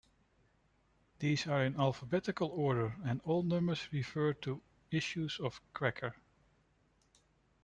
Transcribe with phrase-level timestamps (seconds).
[1.19, 6.15] These are in alphabetical order and all numbers refer to issues of "Cracker".